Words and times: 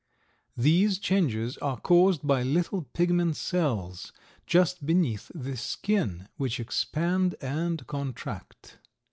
These 0.57 0.97
changes 0.97 1.57
are 1.59 1.79
caused 1.79 2.25
by 2.25 2.41
little 2.41 2.81
pigment 2.91 3.35
cells 3.35 4.11
just 4.47 4.83
beneath 4.83 5.31
the 5.35 5.55
skin, 5.55 6.27
which 6.37 6.59
expand 6.59 7.35
and 7.39 7.85
contract. 7.85 8.79